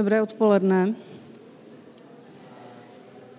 [0.00, 0.94] Dobré odpoledne.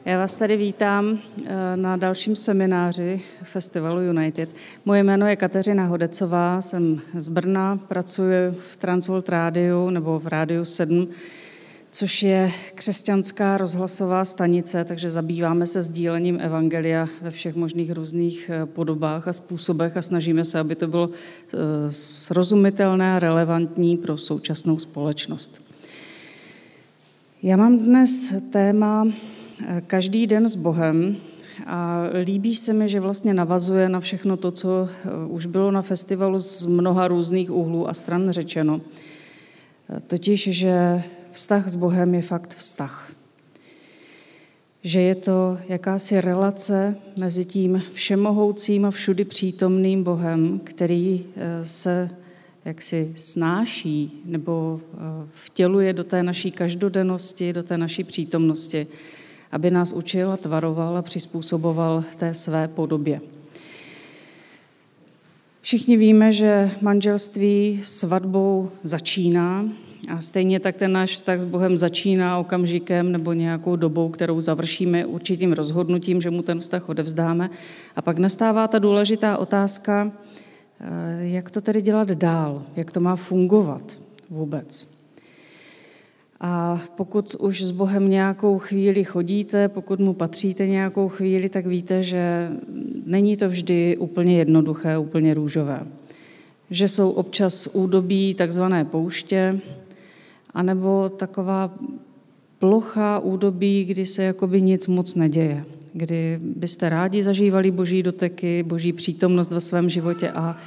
[0.05, 4.49] Já vás tady vítám eh, na dalším semináři Festivalu United.
[4.85, 10.65] Moje jméno je Kateřina Hodecová, jsem z Brna, pracuji v Transvolt Rádiu nebo v Rádiu
[10.65, 11.07] 7,
[11.91, 18.65] což je křesťanská rozhlasová stanice, takže zabýváme se sdílením evangelia ve všech možných různých eh,
[18.65, 21.57] podobách a způsobech a snažíme se, aby to bylo eh,
[21.91, 25.70] srozumitelné a relevantní pro současnou společnost.
[27.43, 29.07] Já mám dnes téma
[29.87, 31.17] každý den s Bohem
[31.65, 35.81] a líbí se mi, že vlastně navazuje na všechno to, co eh, už bylo na
[35.81, 38.81] festivalu z mnoha různých úhlů a stran řečeno.
[40.07, 43.11] Totiž, že vztah s Bohem je fakt vztah.
[44.83, 51.65] Že je to jakási relace mezi tím všemohoucím a všudy přítomným Bohem, který eh,
[52.63, 54.97] se jaksi snáší nebo eh,
[55.33, 58.87] vtěluje do té naší každodennosti, do té naší přítomnosti
[59.51, 63.21] aby nás učil a tvaroval a přizpůsoboval té své podobě.
[65.61, 69.65] Všichni víme, že manželství svatbou začíná
[70.09, 75.05] a stejně tak ten náš vztah s Bohem začíná okamžikem nebo nějakou dobou, kterou završíme
[75.05, 77.49] určitým rozhodnutím, že mu ten vztah odevzdáme.
[77.95, 80.11] A pak nastává ta důležitá otázka,
[81.19, 84.87] jak to tedy dělat dál, jak to má fungovat vůbec.
[86.39, 92.03] A pokud už s Bohem nějakou chvíli chodíte, pokud mu patříte nějakou chvíli, tak víte,
[92.03, 92.49] že
[93.05, 95.87] není to vždy úplně jednoduché, úplně růžové.
[96.69, 99.59] Že jsou občas údobí takzvané pouště,
[100.53, 101.75] anebo taková
[102.59, 108.93] plochá údobí, kdy se jakoby nic moc neděje, kdy byste rádi zažívali boží doteky, boží
[108.93, 110.57] přítomnost ve svém životě a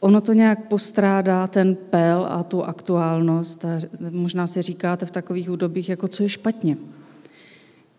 [0.00, 3.64] ono to nějak postrádá ten pel a tu aktuálnost.
[3.64, 3.78] A
[4.10, 6.76] možná si říkáte v takových údobích, jako co je špatně.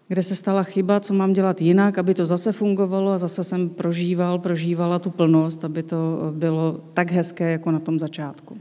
[0.08, 3.70] Kde se stala chyba, co mám dělat jinak, aby to zase fungovalo a zase jsem
[3.70, 8.58] prožíval, prožívala tu plnost, aby to bylo tak hezké, jako na tom začátku.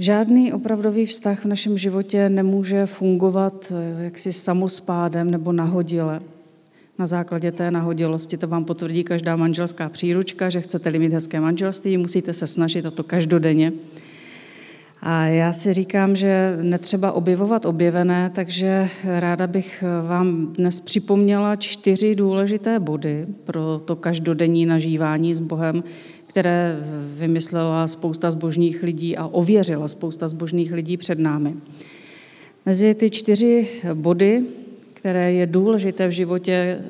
[0.00, 6.20] Žádný opravdový vztah v našem životě nemůže fungovat jaksi samospádem nebo nahodile
[6.98, 8.36] na základě té nahodilosti.
[8.36, 12.90] To vám potvrdí každá manželská příručka, že chcete-li mít hezké manželství, musíte se snažit o
[12.90, 13.72] to každodenně.
[15.02, 22.14] A já si říkám, že netřeba objevovat objevené, takže ráda bych vám dnes připomněla čtyři
[22.14, 25.84] důležité body pro to každodenní nažívání s Bohem,
[26.30, 26.78] které
[27.16, 31.54] vymyslela spousta zbožných lidí a ověřila spousta zbožných lidí před námi.
[32.66, 34.44] Mezi ty čtyři body
[35.00, 36.80] které je důležité v životě eh,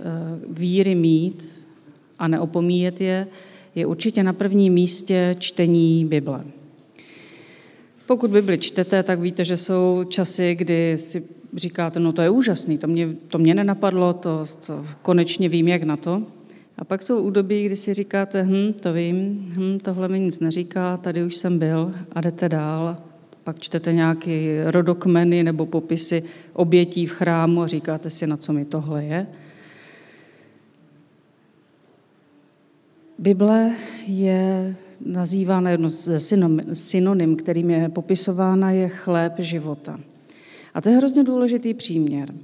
[0.49, 1.51] víry mít
[2.19, 3.27] a neopomíjet je,
[3.75, 6.45] je určitě na prvním místě čtení Bible.
[8.07, 11.25] Pokud Bibli čtete, tak víte, že jsou časy, kdy si
[11.55, 15.83] říkáte, no to je úžasný, to mě, to mě nenapadlo, to, to konečně vím, jak
[15.83, 16.23] na to.
[16.81, 20.97] A pak jsou údobí, kdy si říkáte, hm, to vím, hm, tohle mi nic neříká,
[20.97, 22.97] tady už jsem byl a jdete dál
[23.45, 28.65] pak čtete nějaké rodokmeny nebo popisy obětí v chrámu a říkáte si, na co mi
[28.65, 29.27] tohle je.
[33.19, 33.73] Bible
[34.07, 36.21] je nazývána jedno z
[36.73, 40.01] synonym, kterým je popisována, je chléb života.
[40.75, 42.35] A to je hrozně důležitý příměr,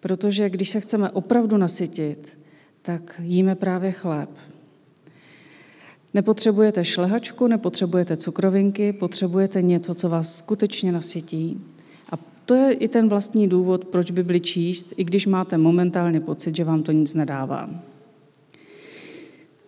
[0.00, 2.38] protože když se chceme opravdu nasytit,
[2.82, 4.30] tak jíme právě chléb.
[6.14, 11.60] Nepotřebujete šlehačku, nepotřebujete cukrovinky, potřebujete něco, co vás skutečně nasytí.
[12.10, 16.20] A to je i ten vlastní důvod, proč by byli číst, i když máte momentálně
[16.20, 17.70] pocit, že vám to nic nedává.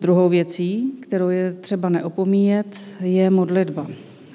[0.01, 3.87] Druhou věcí, kterou je třeba neopomíjet, je modlitba.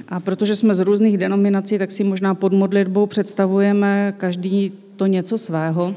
[0.08, 5.38] A protože jsme z různých denominací, tak si možná pod modlitbou představujeme každý to něco
[5.38, 5.94] svého,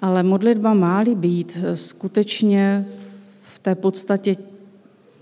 [0.00, 2.86] ale modlitba má být skutečně
[3.62, 4.36] té podstatě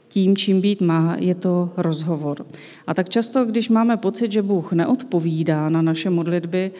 [0.09, 2.47] tím, čím být má, je to rozhovor.
[2.87, 6.73] A tak často, když máme pocit, že Bůh neodpovídá na naše modlitby,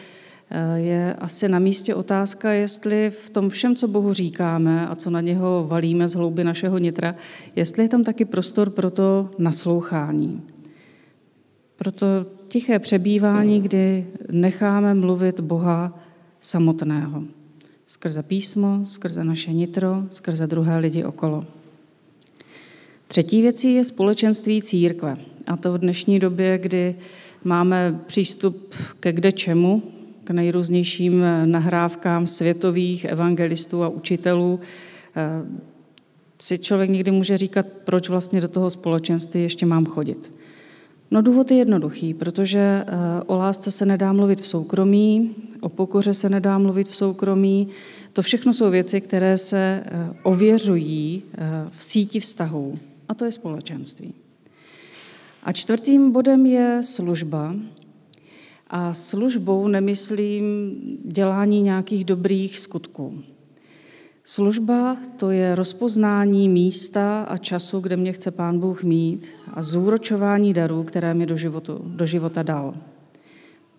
[0.49, 5.09] eh, je asi na místě otázka, jestli v tom všem, co Bohu říkáme a co
[5.09, 7.15] na něho valíme z hlouby našeho nitra,
[7.55, 10.41] jestli je tam taky prostor pro to naslouchání.
[11.75, 12.07] Pro to
[12.47, 15.99] tiché přebývání, kdy necháme mluvit Boha
[16.41, 17.38] samotného.
[17.89, 21.45] Skrze písmo, skrze naše nitro, skrze druhé lidi okolo.
[23.07, 25.17] Třetí věcí je společenství církve.
[25.47, 26.95] A to v dnešní době, kdy
[27.43, 29.83] máme přístup ke kde čemu,
[30.23, 34.59] k nejrůznějším nahrávkám světových evangelistů a učitelů,
[35.15, 35.29] eh,
[36.39, 40.31] si člověk někdy může říkat, proč vlastně do toho společenství ještě mám chodit.
[41.11, 42.85] No důvod je jednoduchý, protože eh,
[43.25, 47.67] o lásce se nedá mluvit v soukromí, o pokoře se nedá mluvit v soukromí.
[48.13, 52.79] To všechno jsou věci, které se eh, ověřují eh, v síti vztahů.
[53.07, 54.13] A to je společenství.
[55.43, 57.55] A čtvrtým bodem je služba.
[58.67, 63.23] A službou nemyslím dělání nějakých dobrých skutků.
[64.29, 70.53] Služba to je rozpoznání místa a času, kde mě chce Pán Bůh mít a zúročování
[70.53, 72.73] darů, které mi do, životu, do života dal.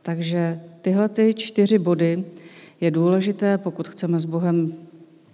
[0.02, 2.25] Takže tyhle ty čtyři body
[2.81, 4.75] je důležité, pokud chceme s Bohem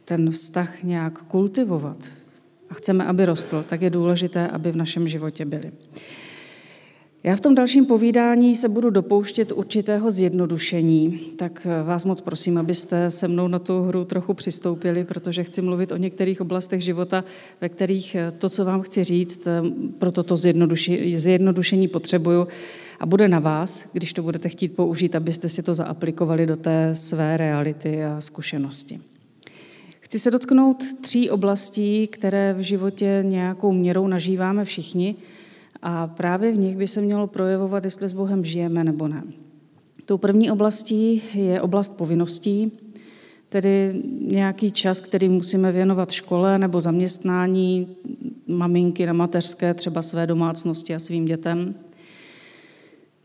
[0.04, 1.98] ten vztah nějak kultivovat
[2.70, 5.72] a chceme, aby rostl, tak je důležité, aby v našem životě byly.
[7.26, 13.10] Já v tom dalším povídání se budu dopouštět určitého zjednodušení, tak vás moc prosím, abyste
[13.10, 17.24] se mnou na tu hru trochu přistoupili, protože chci mluvit o některých oblastech života,
[17.60, 19.48] ve kterých to, co vám chci říct,
[19.98, 20.36] pro toto
[21.16, 22.48] zjednodušení potřebuju
[23.00, 26.90] a bude na vás, když to budete chtít použít, abyste si to zaaplikovali do té
[26.94, 29.00] své reality a zkušenosti.
[30.00, 35.16] Chci se dotknout tří oblastí, které v životě nějakou měrou nažíváme všichni–
[35.88, 39.22] a právě v nich by se mělo projevovat, jestli s Bohem žijeme nebo ne.
[40.04, 42.72] Tou první oblastí je oblast povinností,
[43.48, 47.96] tedy nějaký čas, který musíme věnovat škole nebo zaměstnání
[48.46, 51.74] maminky na mateřské, třeba své domácnosti a svým dětem.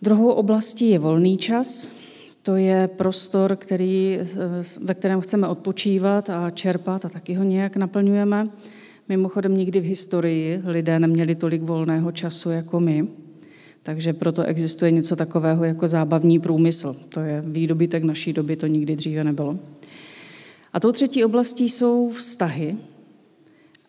[0.02, 1.90] Druhou oblastí je volný čas,
[2.44, 4.20] to je prostor, který,
[4.82, 8.50] ve kterém chceme odpočívat a čerpat a taky ho nějak naplňujeme.
[9.12, 13.08] Mimochodem nikdy v historii lidé neměli tolik volného času jako my,
[13.84, 16.96] takže proto existuje něco takového jako zábavní průmysl.
[17.14, 19.60] To je výdobytek naší doby, to nikdy dříve nebylo.
[20.74, 22.78] A tou třetí oblastí jsou vztahy.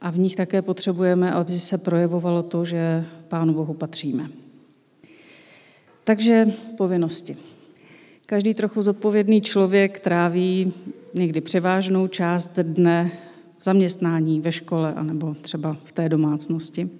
[0.00, 4.28] A v nich také potřebujeme, aby se projevovalo to, že Pánu Bohu patříme.
[6.04, 7.36] Takže povinnosti.
[8.26, 10.72] Každý trochu zodpovědný člověk tráví
[11.14, 13.12] někdy převážnou část dne
[13.62, 16.90] zaměstnání, ve škole anebo třeba v té domácnosti.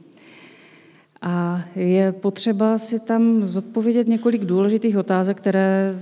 [1.22, 5.98] A je potřeba si tam zodpovědět několik důležitých otázek, které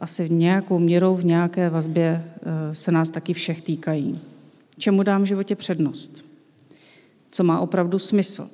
[0.00, 4.20] asi v nějakou měrou, v nějaké vazbě eh, se nás taky všech týkají.
[4.78, 6.24] Čemu dám v životě přednost?
[7.30, 8.48] Co má opravdu smysl?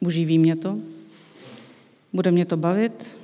[0.00, 0.78] Uživí mě to?
[2.12, 3.18] Bude mě to bavit?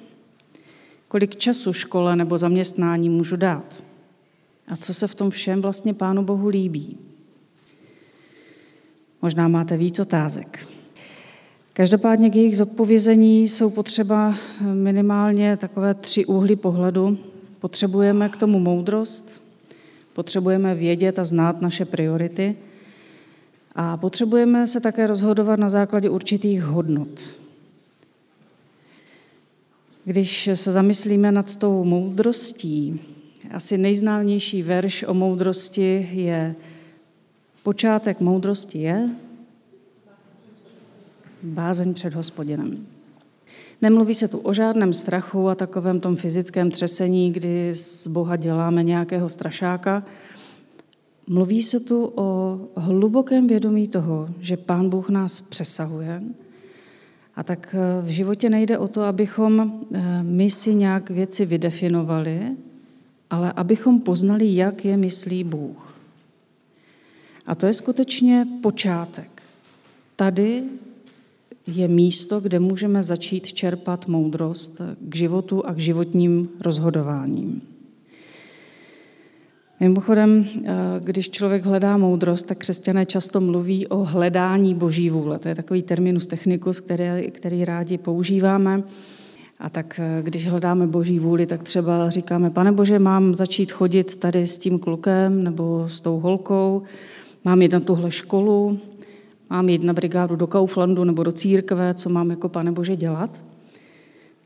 [1.08, 3.84] Kolik času škole nebo zaměstnání můžu dát?
[4.68, 6.98] A co se v tom všem vlastně Pánu Bohu líbí?
[9.24, 10.68] Možná máte víc otázek.
[11.72, 17.18] Každopádně k jejich zodpovězení jsou potřeba minimálně takové tři úhly pohledu.
[17.58, 19.42] Potřebujeme k tomu moudrost,
[20.12, 22.56] potřebujeme vědět a znát naše priority
[23.74, 27.40] a potřebujeme se také rozhodovat na základě určitých hodnot.
[30.04, 33.00] Když se zamyslíme nad tou moudrostí,
[33.50, 36.54] asi nejznámější verš o moudrosti je
[37.64, 39.08] Počátek moudrosti je
[41.42, 42.86] bázeň před hospodinem.
[43.82, 48.82] Nemluví se tu o žádném strachu a takovém tom fyzickém třesení, kdy z Boha děláme
[48.82, 50.04] nějakého strašáka.
[51.26, 56.22] Mluví se tu o hlubokém vědomí toho, že Pán Bůh nás přesahuje.
[57.36, 62.40] A tak v životě nejde o to, abychom eh, my si nějak věci vydefinovali,
[63.30, 65.93] ale abychom poznali, jak je myslí Bůh.
[67.46, 69.42] A to je skutečně počátek.
[70.16, 70.62] Tady
[71.66, 77.62] je místo, kde můžeme začít čerpat moudrost k životu a k životním rozhodováním.
[79.80, 80.46] Mimochodem,
[81.00, 85.38] když člověk hledá moudrost, tak křesťané často mluví o hledání boží vůle.
[85.38, 88.82] To je takový terminus technicus, který, který rádi používáme.
[89.58, 94.46] A tak když hledáme boží vůli, tak třeba říkáme, pane Bože, mám začít chodit tady
[94.46, 96.82] s tím klukem nebo s tou holkou,
[97.44, 98.78] mám jít na tuhle školu,
[99.50, 103.42] mám jít na brigádu do Kauflandu nebo do církve, co mám jako Pane Bože dělat.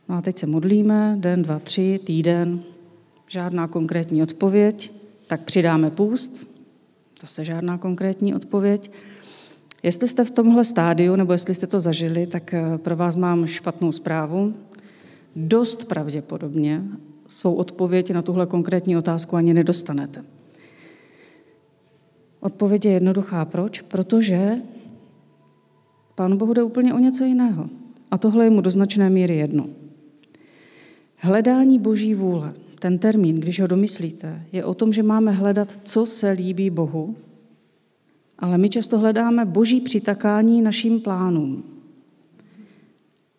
[0.09, 2.63] No a teď se modlíme, den, dva, tři, týden,
[3.29, 4.93] žádná konkrétní odpověď,
[5.27, 6.47] tak přidáme půst,
[7.21, 8.91] zase žádná konkrétní odpověď.
[9.83, 13.47] Jestli jste v tomhle stádiu, nebo jestli jste to zažili, tak eh, pro vás mám
[13.47, 14.55] špatnou zprávu.
[15.37, 16.83] Dost pravděpodobně
[17.29, 20.25] svou odpověď na tuhle konkrétní otázku ani nedostanete.
[22.41, 23.45] Odpověď je jednoduchá.
[23.45, 23.81] Proč?
[23.81, 24.57] Protože
[26.19, 27.69] Pánu Bohu jde úplně o něco jiného.
[28.11, 29.69] A tohle je mu do značné míry jedno.
[31.17, 36.07] Hledání Boží vůle, ten termín, když ho domyslíte, je o tom, že máme hledat, co
[36.07, 37.17] se líbí Bohu,
[38.39, 41.65] ale my často hledáme Boží přitakání našim plánům.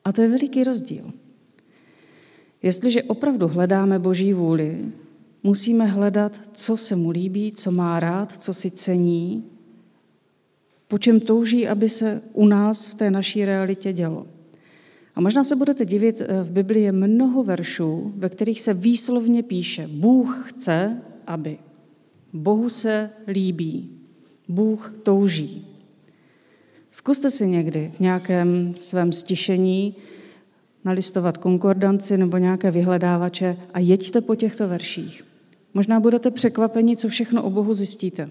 [0.06, 1.12] A to je veliký rozdíl.
[2.64, 4.86] Jestliže opravdu hledáme Boží vůli,
[5.44, 9.44] musíme hledat, co se mu líbí, co má rád, co si cení,
[10.88, 14.28] po čem touží, aby se u nás v té naší realitě dělo.
[15.16, 19.44] A možná se budete divit, eh, v Biblii je mnoho veršů, ve kterých se výslovně
[19.44, 21.58] píše, Bůh chce, aby.
[22.34, 23.90] Bohu se líbí.
[24.48, 25.68] Bůh touží.
[26.92, 29.96] Zkuste si někdy v nějakém svém stišení
[30.86, 35.29] nalistovat konkordanci nebo nějaké vyhledávače a jeďte po těchto verších.
[35.74, 38.30] Možná budete překvapeni, co všechno o Bohu zjistíte,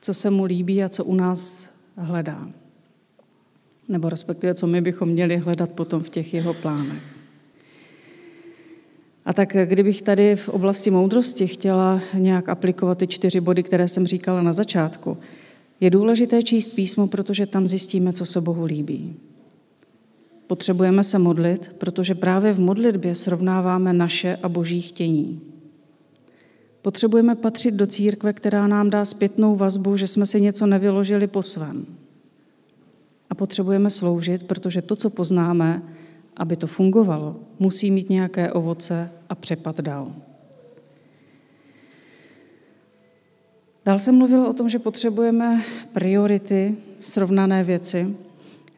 [0.00, 2.48] co se mu líbí a co u nás hledá.
[3.88, 7.02] Nebo respektive, co my bychom měli hledat potom v těch jeho plánech.
[9.24, 14.06] A tak kdybych tady v oblasti moudrosti chtěla nějak aplikovat ty čtyři body, které jsem
[14.06, 15.16] říkala na začátku,
[15.80, 19.16] je důležité číst písmo, protože tam zjistíme, co se Bohu líbí.
[20.46, 25.40] Potřebujeme se modlit, protože právě v modlitbě srovnáváme naše a boží chtění.
[26.82, 31.42] Potřebujeme patřit do církve, která nám dá zpětnou vazbu, že jsme si něco nevyložili po
[31.42, 31.86] svém.
[33.30, 35.82] A potřebujeme sloužit, protože to, co poznáme,
[36.36, 40.12] aby to fungovalo, musí mít nějaké ovoce a přepad dál.
[43.84, 48.16] Dál jsem mluvila o tom, že potřebujeme priority, srovnané věci.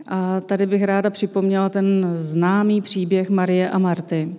[0.07, 4.35] A tady bych ráda připomněla ten známý příběh Marie a Marty,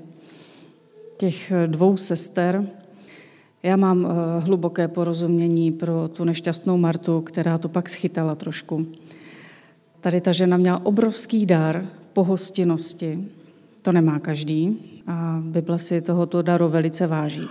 [1.17, 2.67] těch dvou sester.
[3.63, 8.87] Já mám eh, hluboké porozumění pro tu nešťastnou Martu, která to pak schytala trošku.
[10.01, 13.27] Tady ta žena měla obrovský dar pohostinnosti.
[13.81, 14.77] To nemá každý
[15.07, 17.47] a Bible si tohoto daru velice váží.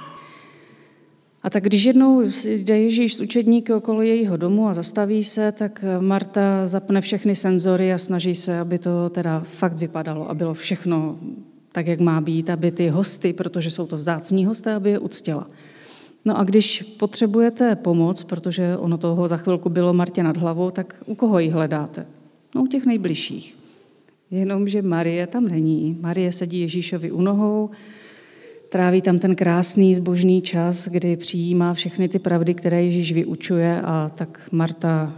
[1.43, 5.85] A tak když jednou jde Ježíš s učedníky okolo jejího domu a zastaví se, tak
[6.00, 11.19] Marta zapne všechny senzory a snaží se, aby to teda fakt vypadalo a bylo všechno
[11.73, 15.47] tak, jak má být, aby ty hosty, protože jsou to vzácní hosté, aby je uctila.
[16.25, 21.03] No a když potřebujete pomoc, protože ono toho za chvilku bylo Martě nad hlavou, tak
[21.07, 22.07] u koho ji hledáte?
[22.55, 23.57] No u těch nejbližších.
[24.31, 25.99] Jenomže Marie tam není.
[26.00, 27.71] Marie sedí Ježíšovi u nohou,
[28.69, 34.11] tráví tam ten krásný zbožný čas, kdy přijímá všechny ty pravdy, které Ježíš vyučuje a
[34.15, 35.15] tak Marta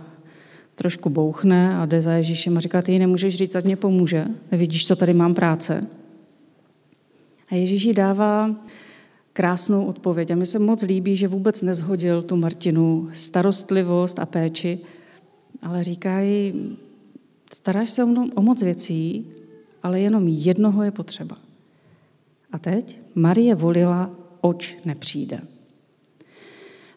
[0.74, 4.86] trošku bouchne a jde za Ježíšem a říká, ty nemůžeš říct, ať mě pomůže, nevidíš,
[4.86, 5.86] co tady mám práce.
[7.50, 8.50] A Ježíš jí dává
[9.32, 10.30] krásnou odpověď.
[10.30, 14.78] A mi se moc líbí, že vůbec nezhodil tu Martinu starostlivost a péči,
[15.62, 16.76] ale říká jí,
[17.52, 19.26] staráš se o moc věcí,
[19.82, 21.36] ale jenom jednoho je potřeba.
[22.52, 24.10] A teď Marie volila,
[24.40, 25.40] oč nepřijde.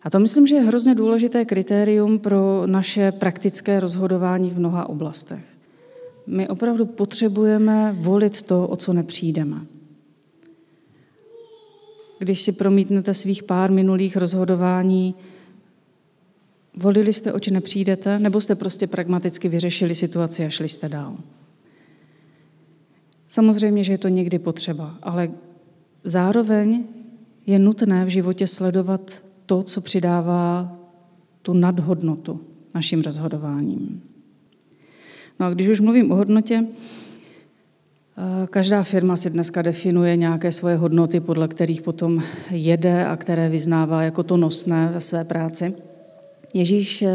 [0.03, 5.45] A to myslím, že je hrozně důležité kritérium pro naše praktické rozhodování v mnoha oblastech.
[6.27, 9.74] My opravdu potřebujeme volit to, o co nepřijdeme.
[12.25, 15.15] Když si promítnete svých pár minulých rozhodování,
[16.77, 21.17] volili jste, oč nepřijdete, nebo jste prostě pragmaticky vyřešili situaci a šli jste dál.
[23.27, 25.31] Samozřejmě, že je to někdy potřeba, ale
[26.03, 26.83] zároveň
[27.45, 30.77] je nutné v životě sledovat to, co přidává
[31.41, 32.41] tu nadhodnotu
[32.75, 34.01] našim rozhodováním.
[35.39, 36.65] No a když už mluvím o hodnotě,
[38.49, 44.03] každá firma si dneska definuje nějaké svoje hodnoty, podle kterých potom jede a které vyznává
[44.03, 45.73] jako to nosné ve své práci.
[46.53, 47.09] Ježíš eh,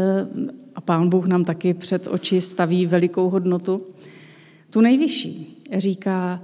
[0.75, 3.81] a Pán Bůh nám taky před oči staví velikou hodnotu.
[4.69, 6.41] Tu nejvyšší říká,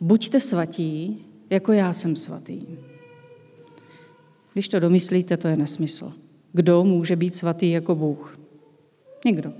[0.00, 2.62] buďte svatí, jako já jsem svatý.
[4.52, 6.12] Když to domyslíte, to je nesmysl.
[6.52, 8.38] Kdo může být svatý jako Bůh?
[9.24, 9.52] Nikdo.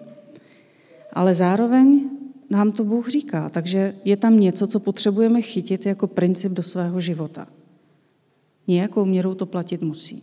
[1.13, 2.16] Ale zároveň
[2.51, 7.01] nám to Bůh říká, takže je tam něco, co potřebujeme chytit jako princip do svého
[7.01, 7.49] života.
[8.67, 10.23] Nějakou měrou to platit musí.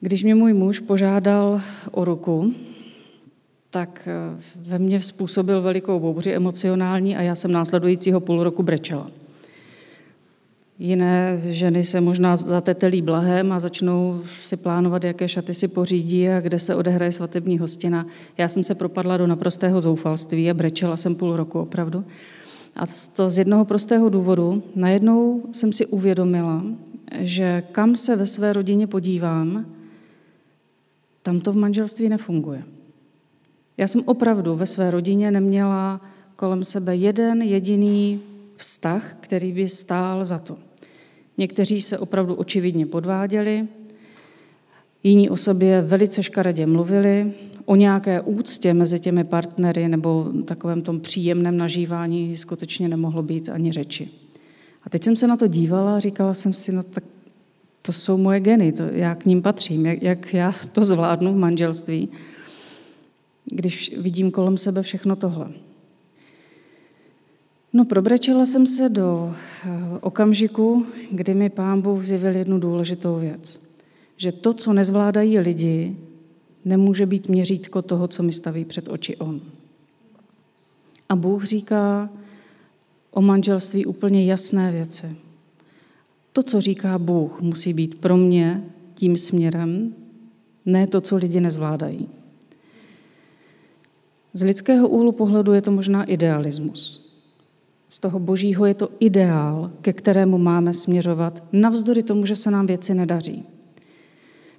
[0.00, 1.60] Když mě můj muž požádal
[1.90, 2.54] o ruku,
[3.70, 9.10] tak eh, ve mně způsobil velikou bouři emocionální a já jsem následujícího půl roku brečela.
[10.78, 16.40] Jiné ženy se možná zatetelí blahem a začnou si plánovat, jaké šaty si pořídí a
[16.40, 18.06] kde se odehraje svatební hostina.
[18.38, 22.04] Já jsem se propadla do naprostého zoufalství a brečela jsem půl roku opravdu.
[22.76, 22.84] A
[23.16, 24.62] to z jednoho prostého důvodu.
[24.74, 26.64] Najednou jsem si uvědomila,
[27.18, 29.66] že kam se ve své rodině podívám,
[31.22, 32.62] tam to v manželství nefunguje.
[33.76, 36.00] Já jsem opravdu ve své rodině neměla
[36.36, 38.20] kolem sebe jeden jediný
[38.56, 40.67] vztah, který by stál za to.
[41.38, 43.68] Někteří se opravdu očividně podváděli,
[45.02, 47.32] jiní o sobě velice škaredě mluvili,
[47.64, 53.72] o nějaké úctě mezi těmi partnery nebo takovém tom příjemném nažívání skutečně nemohlo být ani
[53.72, 54.08] řeči.
[54.84, 57.04] A teď jsem se na to dívala a říkala jsem si, no tak
[57.82, 61.36] to jsou moje geny, to, já k ním patřím, jak, jak já to zvládnu v
[61.36, 62.08] manželství,
[63.44, 65.48] když vidím kolem sebe všechno tohle.
[67.78, 69.68] No, probrečela jsem se do eh,
[70.00, 73.60] okamžiku, kdy mi pán Bůh zjevil jednu důležitou věc.
[74.16, 75.96] Že to, co nezvládají lidi,
[76.64, 79.40] nemůže být měřítko toho, co mi staví před oči on.
[81.08, 82.10] A Bůh říká
[83.10, 85.16] o manželství úplně jasné věci.
[86.32, 89.94] To, co říká Bůh, musí být pro mě tím směrem,
[90.66, 92.08] ne to, co lidi nezvládají.
[94.32, 97.07] Z lidského úhlu pohledu je to možná idealismus.
[97.88, 102.66] Z toho božího je to ideál, ke kterému máme směřovat, navzdory tomu, že se nám
[102.66, 103.44] věci nedaří.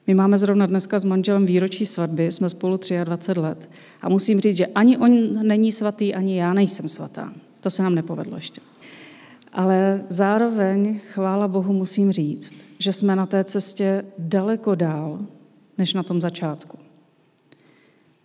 [0.08, 3.70] My máme zrovna dneska s manželem výročí svatby, jsme spolu 23 let.
[4.02, 7.34] A musím říct, že ani on není svatý, ani já nejsem svatá.
[7.62, 8.62] To se nám nepovedlo ještě.
[9.54, 15.20] Ale zároveň, chvála Bohu, musím říct, že jsme na té cestě daleko dál,
[15.78, 16.78] než na tom začátku.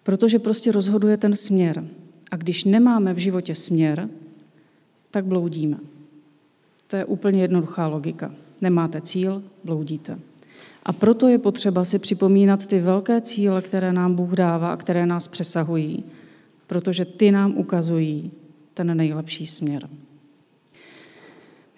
[0.02, 1.84] Protože prostě rozhoduje ten směr.
[2.30, 4.08] A když nemáme v životě směr,
[5.14, 5.76] tak bloudíme.
[6.86, 8.34] To je úplně jednoduchá logika.
[8.60, 10.18] Nemáte cíl, bloudíte.
[10.82, 15.06] A proto je potřeba si připomínat ty velké cíle, které nám Bůh dává a které
[15.06, 16.04] nás přesahují,
[16.66, 18.30] protože ty nám ukazují
[18.74, 19.88] ten nejlepší směr.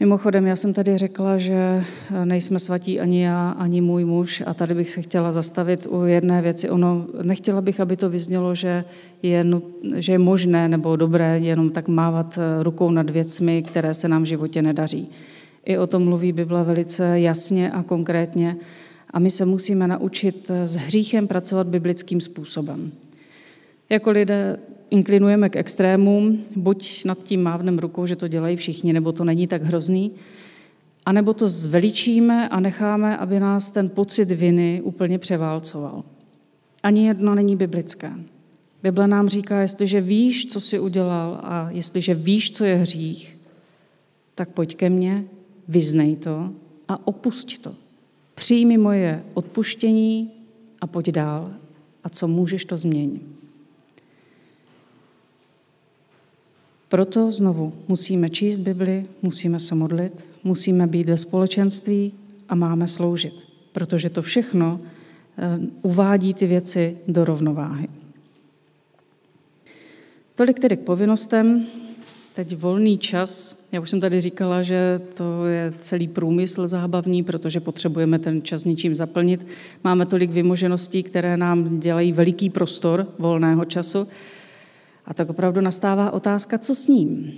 [0.01, 1.85] Mimochodem, já jsem tady řekla, že
[2.25, 6.43] nejsme svatí ani já, ani můj muž a tady bych se chtěla zastavit u jedné
[6.43, 6.71] věci.
[6.71, 8.85] Ono, nechtěla bych, aby to vyznělo, že
[9.23, 9.47] je,
[9.95, 14.27] že je možné nebo dobré jenom tak mávat rukou nad věcmi, které se nám v
[14.27, 15.09] životě nedaří.
[15.65, 18.57] I o tom mluví Bible velice jasně a konkrétně
[19.11, 22.93] a my se musíme naučit s hříchem pracovat biblickým způsobem.
[23.89, 24.59] Jako lidé
[24.91, 29.47] inklinujeme k extrémům, buď nad tím mávnem rukou, že to dělají všichni, nebo to není
[29.47, 30.13] tak hrozný,
[31.07, 36.05] anebo to zveličíme a necháme, aby nás ten pocit viny úplně převálcoval.
[36.83, 38.13] Ani jedno není biblické.
[38.83, 43.39] Bible nám říká, jestliže víš, co jsi udělal a jestliže víš, co je hřích,
[44.35, 45.25] tak pojď ke mně,
[45.69, 46.51] vyznej to
[46.89, 47.75] a opusť to.
[48.35, 50.31] Přijmi moje odpuštění
[50.81, 51.51] a pojď dál.
[52.05, 53.21] A co můžeš, to změň.
[56.89, 62.13] Proto znovu musíme číst Bibli, musíme se modlit, musíme být ve společenství
[62.49, 63.35] a máme sloužit,
[63.73, 64.81] protože to všechno
[65.39, 67.89] eh, uvádí ty věci do rovnováhy.
[70.35, 71.67] Tolik tedy k povinnostem.
[72.35, 73.61] Teď volný čas.
[73.73, 78.65] Já už jsem tady říkala, že to je celý průmysl zábavný, protože potřebujeme ten čas
[78.65, 79.47] něčím zaplnit.
[79.85, 84.09] Máme tolik vymožeností, které nám dělají veliký prostor volného času.
[85.07, 87.33] A tak opravdu nastává otázka, co s ním.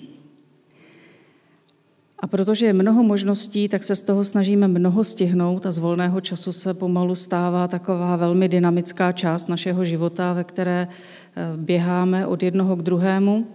[2.19, 6.21] A protože je mnoho možností, tak se z toho snažíme mnoho stihnout a z volného
[6.21, 12.43] času se pomalu stává taková velmi dynamická část našeho života, ve které eh, běháme od
[12.43, 13.47] jednoho k druhému.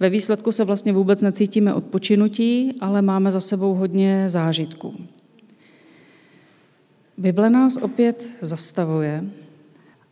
[0.00, 4.94] Ve výsledku se vlastně vůbec necítíme odpočinutí, ale máme za sebou hodně zážitků.
[7.18, 9.24] Bible nás opět zastavuje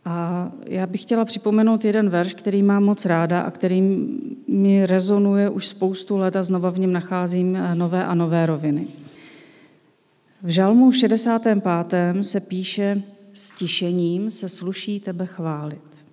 [0.07, 3.81] a já bych chtěla připomenout jeden verš, který mám moc ráda a který
[4.47, 8.87] mi rezonuje už spoustu let a znova v něm nacházím eh, nové a nové roviny.
[10.43, 11.63] V žalmu 65.
[12.21, 13.01] se píše,
[13.33, 16.05] stišením se sluší tebe chválit.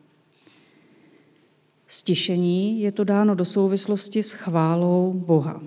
[1.89, 5.61] Stišení je to dáno do souvislosti s chválou Boha.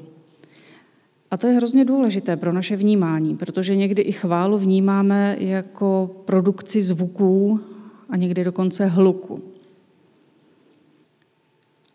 [1.31, 6.81] A to je hrozně důležité pro naše vnímání, protože někdy i chválu vnímáme jako produkci
[6.81, 7.59] zvuků
[8.09, 9.43] a někdy dokonce hluku.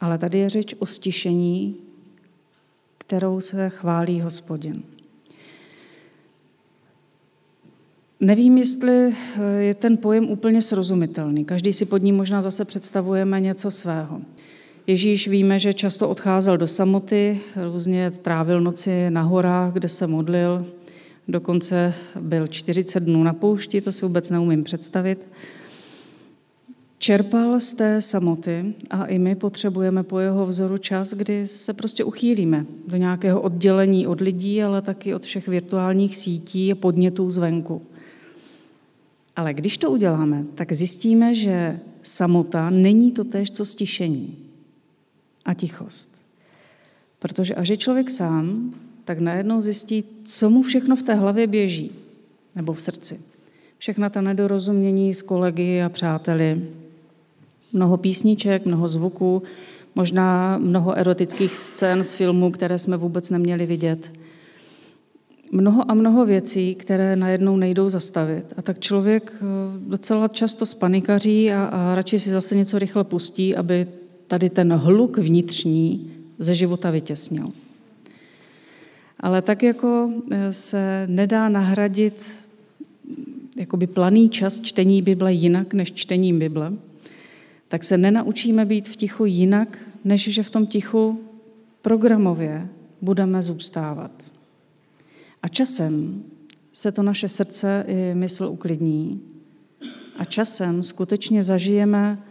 [0.01, 1.77] Ale tady je řeč o stišení,
[2.99, 4.83] kterou se chválí hospodin.
[8.21, 9.15] Nevím, jestli
[9.59, 11.45] je ten pojem úplně srozumitelný.
[11.45, 14.21] Každý si pod ním možná zase představujeme něco svého.
[14.87, 17.41] Ježíš víme, že často odcházel do samoty,
[17.73, 20.67] různě trávil noci na horách, kde se modlil,
[21.29, 25.29] dokonce byl 40 dnů na poušti, to si vůbec neumím představit.
[27.03, 32.05] Čerpal z té samoty a i my potřebujeme po jeho vzoru čas, kdy se prostě
[32.05, 37.83] uchýlíme do nějakého oddělení od lidí, ale taky od všech virtuálních sítí a podnětů zvenku.
[39.37, 44.39] Ale když to uděláme, tak zjistíme, že samota není to též, co stišení
[45.45, 46.27] a tichost.
[47.19, 51.93] Protože až je člověk sám, tak najednou zjistí, co mu všechno v té hlavě běží,
[52.57, 53.21] nebo v srdci.
[53.79, 56.63] Všechna ta nedorozumění s kolegy a přáteli,
[57.73, 59.43] Mnoho písniček, mnoho zvuků,
[59.95, 64.13] možná mnoho erotických scén z filmů, které jsme vůbec neměli vidět.
[65.53, 68.45] Mnoho a mnoho věcí, které najednou nejdou zastavit.
[68.57, 69.45] A tak člověk eh,
[69.79, 73.87] docela často spanikaří a, a radši si zase něco rychle pustí, aby
[74.27, 77.51] tady ten hluk vnitřní ze života vytěsnil.
[79.21, 82.41] Ale tak jako eh, se nedá nahradit
[83.57, 86.73] jakoby planý čas čtení Bible jinak než čtením Bible,
[87.73, 91.21] tak se nenaučíme být v tichu jinak, než že v tom tichu
[91.83, 92.69] programově
[93.01, 94.33] budeme zůstávat.
[95.43, 96.23] A časem
[96.73, 99.21] se to naše srdce i mysl uklidní
[100.17, 102.23] a časem skutečně zažijeme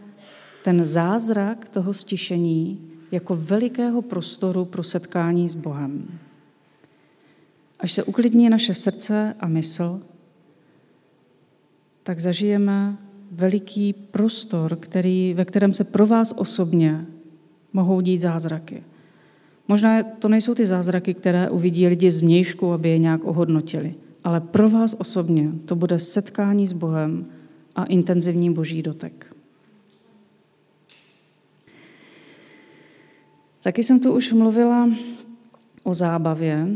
[0.64, 6.20] ten zázrak toho stišení jako velikého prostoru pro setkání s Bohem.
[7.80, 10.02] Až se uklidní naše srdce a mysl,
[12.04, 12.98] tak zažijeme
[13.32, 17.06] veliký prostor, který, ve kterém se pro vás osobně
[17.74, 18.84] mohou dít zázraky.
[19.68, 24.42] Možná to nejsou ty zázraky, které uvidí lidi z vnějšku, aby je nějak ohodnotili, ale
[24.42, 27.26] pro vás osobně to bude setkání s Bohem
[27.76, 29.36] a intenzivní boží dotek.
[33.64, 34.90] Taky jsem tu už mluvila
[35.84, 36.68] o zábavě,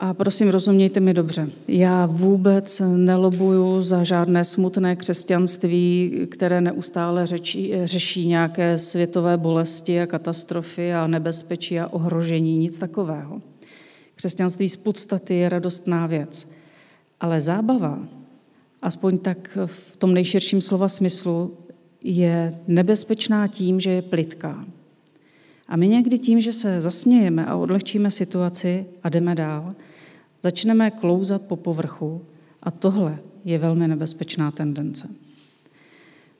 [0.00, 1.48] a prosím, rozumějte mi dobře.
[1.68, 10.06] Já vůbec nelobuju za žádné smutné křesťanství, které neustále řečí, řeší nějaké světové bolesti a
[10.06, 13.42] katastrofy a nebezpečí a ohrožení, nic takového.
[14.14, 16.50] Křesťanství z podstaty je radostná věc.
[17.20, 17.98] Ale zábava,
[18.82, 21.56] aspoň tak v tom nejširším slova smyslu,
[22.02, 24.64] je nebezpečná tím, že je plitká.
[25.68, 29.74] A my někdy tím, že se zasmějeme a odlehčíme situaci a jdeme dál,
[30.42, 32.24] začneme klouzat po povrchu
[32.62, 35.08] a tohle je velmi nebezpečná tendence.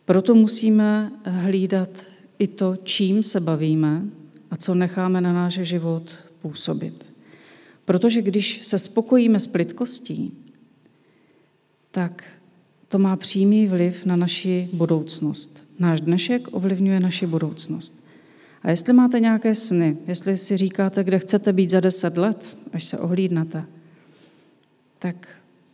[0.04, 2.04] Proto musíme hlídat
[2.38, 4.02] i to, čím se bavíme
[4.50, 7.12] a co necháme na náš život působit.
[7.84, 10.38] Protože když se spokojíme s plitkostí,
[11.90, 12.24] tak
[12.88, 15.64] to má přímý vliv na naši budoucnost.
[15.78, 18.06] Náš dnešek ovlivňuje naši budoucnost.
[18.62, 22.84] A jestli máte nějaké sny, jestli si říkáte, kde chcete být za deset let, až
[22.84, 23.64] se ohlídnete,
[25.00, 25.28] tak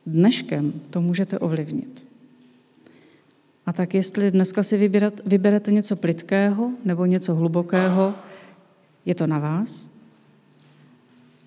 [0.06, 2.06] dneškem to můžete ovlivnit.
[3.66, 8.14] A tak jestli dneska si vybírat, vyberete něco plitkého nebo něco hlubokého,
[9.04, 9.98] je to na vás,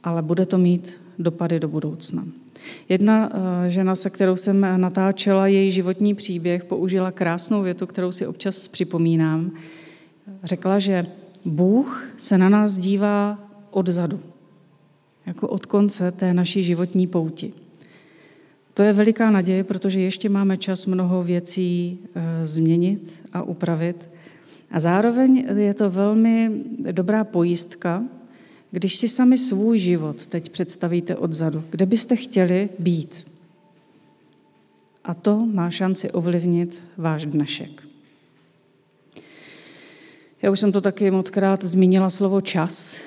[0.03, 2.25] ale bude to mít dopady do budoucna.
[2.89, 8.27] Jedna eh, žena, se kterou jsem natáčela její životní příběh, použila krásnou větu, kterou si
[8.27, 9.51] občas připomínám.
[10.43, 11.05] Řekla, že
[11.45, 13.39] Bůh se na nás dívá
[13.71, 14.19] odzadu,
[15.25, 17.53] jako od konce té naší životní pouti.
[18.73, 24.09] To je veliká naděje, protože ještě máme čas mnoho věcí eh, změnit a upravit.
[24.71, 26.51] A zároveň je to velmi
[26.91, 28.03] dobrá pojistka,
[28.71, 33.27] když si sami svůj život teď představíte odzadu, kde byste chtěli být.
[35.03, 37.83] A to má šanci ovlivnit váš dnešek.
[40.41, 43.01] Já už jsem to taky moc krát zmínila slovo čas.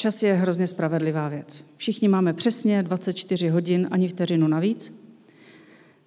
[0.00, 1.64] Čas je hrozně spravedlivá věc.
[1.76, 5.02] Všichni máme přesně 24 hodin, ani vteřinu navíc.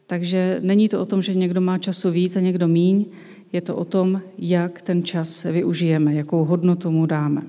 [0.08, 3.06] Takže není to o tom, že někdo má času víc a někdo míň,
[3.52, 7.42] je to o tom, jak ten čas využijeme, jakou hodnotu mu dáme.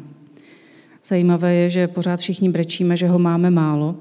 [1.04, 3.96] Zajímavé je, že pořád všichni brečíme, že ho máme málo,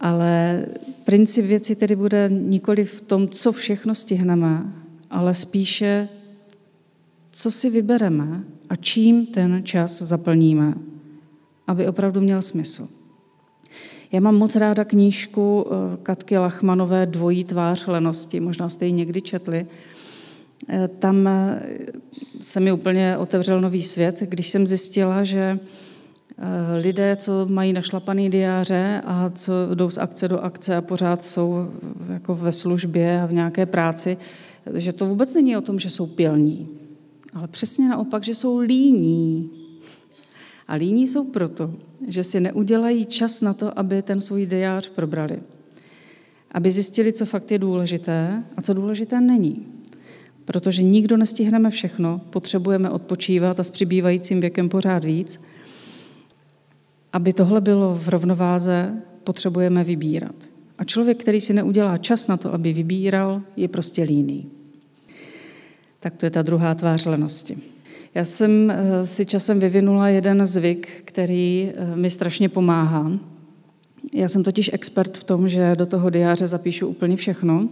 [0.00, 0.66] ale
[1.04, 4.72] princip věci tedy bude nikoli v tom, co všechno stihneme,
[5.10, 6.08] ale spíše,
[7.30, 10.74] co si vybereme a čím ten čas zaplníme
[11.70, 12.88] aby opravdu měl smysl.
[14.12, 19.22] Já mám moc ráda knížku eh, Katky Lachmanové Dvojí tvář lenosti, možná jste ji někdy
[19.22, 19.66] četli.
[20.68, 21.62] Eh, tam eh,
[22.40, 25.58] se mi úplně otevřel nový svět, když jsem zjistila, že
[26.80, 31.70] lidé, co mají našlapaný diáře a co jdou z akce do akce a pořád jsou
[32.12, 34.16] jako ve službě a v nějaké práci,
[34.74, 36.68] že to vůbec není o tom, že jsou pilní,
[37.34, 39.59] ale přesně naopak, že jsou líní,
[40.70, 41.74] a líní jsou proto,
[42.08, 45.38] že si neudělají čas na to, aby ten svůj diář probrali.
[46.50, 49.66] Aby zjistili, co fakt je důležité a co důležité není.
[50.44, 55.40] Protože nikdo nestihneme všechno, potřebujeme odpočívat a s přibývajícím věkem pořád víc.
[57.12, 60.36] Aby tohle bylo v rovnováze, potřebujeme vybírat.
[60.78, 64.50] A člověk, který si neudělá čas na to, aby vybíral, je prostě líný.
[66.00, 67.56] Tak to je ta druhá tvář lenosti.
[68.14, 73.12] Já jsem eh, si časem vyvinula jeden zvyk, který eh, mi strašně pomáhá.
[74.12, 77.68] Já jsem totiž expert v tom, že do toho diáře zapíšu úplně všechno.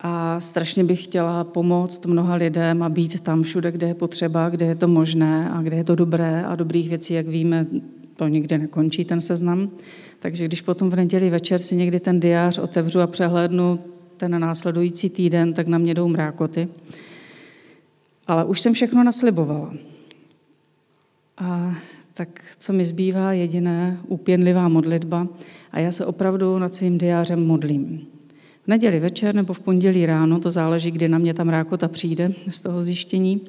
[0.00, 4.66] A strašně bych chtěla pomoct mnoha lidem a být tam všude, kde je potřeba, kde
[4.66, 7.66] je to možné a kde je to dobré a dobrých věcí, jak víme,
[8.16, 9.70] to nikdy nekončí ten seznam.
[10.18, 13.78] Takže když potom v neděli večer si někdy ten diář otevřu a přehlédnu
[14.16, 16.68] ten následující týden, tak na mě jdou mrákoty.
[18.26, 19.74] Ale už jsem všechno naslibovala.
[21.38, 21.74] A
[22.14, 23.32] tak co mi zbývá?
[23.32, 25.28] Jediné úpěnlivá modlitba.
[25.72, 28.06] A já se opravdu nad svým diářem modlím.
[28.64, 32.32] V neděli večer nebo v pondělí ráno, to záleží, kdy na mě tam rákota přijde
[32.50, 33.40] z toho zjištění.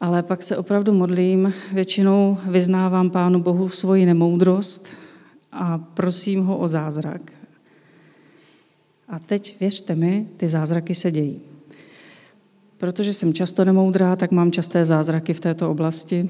[0.00, 4.88] Ale pak se opravdu modlím, většinou vyznávám Pánu Bohu svoji nemoudrost
[5.52, 7.32] a prosím ho o zázrak.
[9.08, 11.49] A teď věřte mi, ty zázraky se dějí.
[12.80, 16.28] Protože jsem často nemoudrá, tak mám časté zázraky v této oblasti.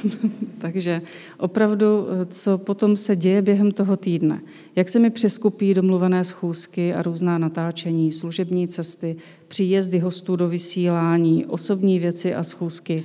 [0.58, 1.02] Takže
[1.38, 4.40] opravdu, co potom se děje během toho týdne.
[4.76, 9.16] Jak se mi přeskupí domluvené schůzky a různá natáčení, služební cesty,
[9.48, 13.04] příjezdy hostů do vysílání, osobní věci a schůzky.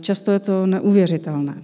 [0.00, 1.62] Často je to neuvěřitelné.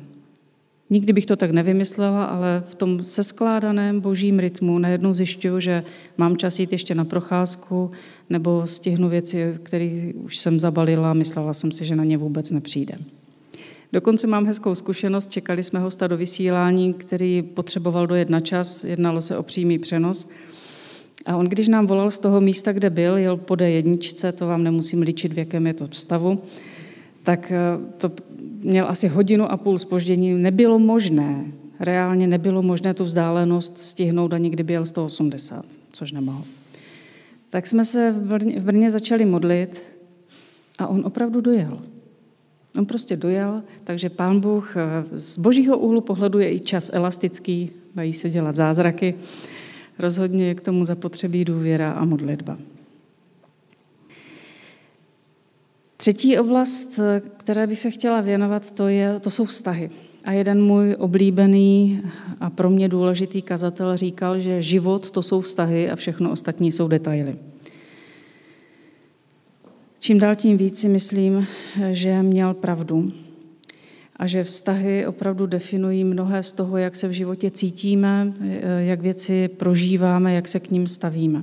[0.91, 5.85] Nikdy bych to tak nevymyslela, ale v tom seskládaném božím rytmu najednou zjišťuju, že
[6.17, 7.91] mám čas jít ještě na procházku
[8.31, 12.51] nebo stihnu věci, které už jsem zabalila a myslela jsem si, že na ně vůbec
[12.51, 12.99] nepřijde.
[13.93, 19.21] Dokonce mám hezkou zkušenost, čekali jsme hosta do vysílání, který potřeboval dojet na čas, jednalo
[19.21, 20.31] se o přímý přenos.
[21.27, 24.65] A on, když nám volal z toho místa, kde byl, jel po D1, to vám
[24.65, 26.43] nemusím ličit, v jakém je to stavu,
[27.23, 27.59] tak eh,
[27.99, 28.13] to
[28.61, 30.35] měl asi hodinu a půl spoždění.
[30.35, 31.45] Nebylo možné,
[31.81, 36.45] reálně nebylo možné tu vzdálenost stihnout ani kdyby jel 180, což nemohl.
[37.55, 39.99] Tak jsme se v Brně, začali modlit
[40.79, 41.83] a on opravdu dojel.
[42.79, 47.71] On prostě dojel, takže pán Bůh eh, z božího úhlu pohledu je i čas elastický,
[47.95, 49.15] dají se dělat zázraky.
[49.99, 52.59] Rozhodně je k tomu zapotřebí důvěra a modlitba.
[55.97, 57.01] Třetí oblast,
[57.37, 59.91] které bych se chtěla věnovat, to, je, to jsou vztahy.
[60.25, 62.01] A jeden můj oblíbený
[62.41, 66.89] a pro mě důležitý kazatel říkal, že život to jsou vztahy a všechno ostatní jsou
[66.89, 67.37] detaily.
[69.99, 71.47] Čím dál tím víc si myslím,
[71.91, 73.13] že měl pravdu
[74.17, 78.33] a že vztahy opravdu definují mnohé z toho, jak se v životě cítíme,
[78.79, 81.43] jak věci prožíváme, jak se k ním stavíme.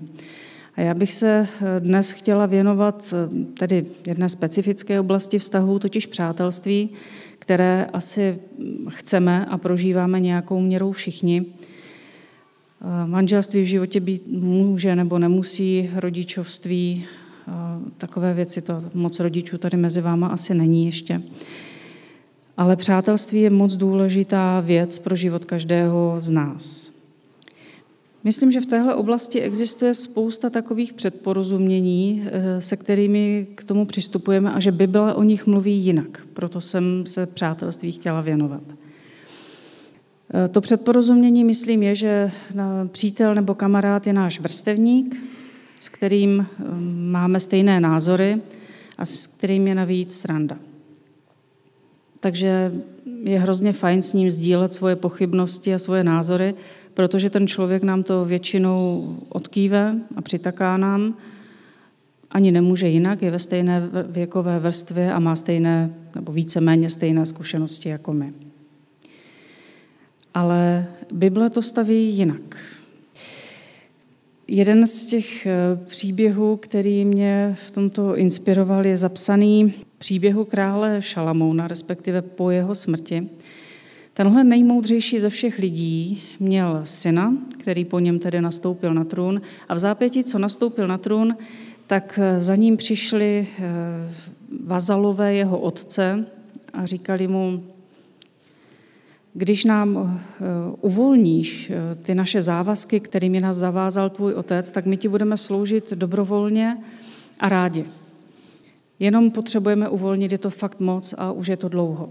[0.76, 1.48] A já bych se
[1.80, 3.14] dnes chtěla věnovat
[3.58, 6.90] tedy jedné specifické oblasti vztahů, totiž přátelství,
[7.42, 8.40] které asi
[8.90, 11.46] chceme a prožíváme nějakou měrou všichni.
[13.06, 17.06] Manželství v životě být může nebo nemusí, rodičovství,
[17.98, 21.22] takové věci, to moc rodičů tady mezi váma asi není ještě.
[22.58, 26.91] Ale přátelství je moc důležitá věc pro život každého z nás.
[28.24, 34.52] Myslím, že v téhle oblasti existuje spousta takových předporozumění, eh, se kterými k tomu přistupujeme
[34.52, 36.22] a že Bible o nich mluví jinak.
[36.34, 38.62] Proto jsem se přátelství chtěla věnovat.
[40.34, 42.32] Eh, to předporozumění, myslím, je, že
[42.88, 45.16] přítel nebo kamarád je náš vrstevník,
[45.80, 46.64] s kterým eh,
[47.12, 48.42] máme stejné názory
[48.98, 50.58] a s kterým je navíc sranda.
[52.20, 52.72] Takže
[53.24, 56.56] je hrozně fajn s ním sdílet svoje pochybnosti a svoje názory,
[57.02, 61.18] protože ten člověk nám to většinou odkýve a přitaká nám.
[62.32, 67.90] Ani nemůže jinak, je ve stejné věkové vrstvě a má stejné, nebo víceméně stejné zkušenosti
[67.90, 68.34] jako my.
[70.34, 72.58] Ale Bible to staví jinak.
[74.48, 75.54] Jeden z těch eh,
[75.88, 83.30] příběhů, který mě v tomto inspiroval, je zapsaný příběhu krále Šalamouna, respektive po jeho smrti.
[84.14, 89.74] Tenhle nejmoudřejší ze všech lidí měl syna, který po něm tedy nastoupil na trůn a
[89.74, 91.38] v zápětí, co nastoupil na trůn,
[91.88, 93.64] tak eh, za ním přišli eh,
[94.64, 96.26] vazalové jeho otce
[96.74, 97.64] a říkali mu,
[99.34, 100.44] když nám eh,
[100.82, 101.72] uvolníš
[102.04, 106.78] ty naše závazky, kterými nás zavázal tvůj otec, tak my ti budeme sloužit dobrovolně
[107.40, 107.86] a rádi.
[109.00, 112.10] Jenom potřebujeme uvolnit, je to fakt moc a už je to dlouho.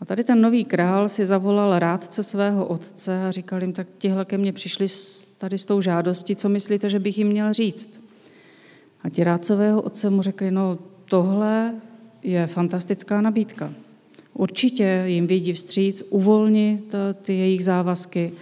[0.00, 4.24] A tady ten nový král si zavolal rádce svého otce a říkal jim, tak tihle
[4.24, 4.86] ke mně přišli
[5.38, 8.08] tady s tou žádostí, co myslíte, že bych jim měl říct?
[9.02, 11.74] A ti rádcového otce mu řekli, no tohle
[12.22, 13.72] je fantastická nabídka.
[14.34, 18.32] Určitě jim vidí vstříc, uvolni to, ty jejich závazky,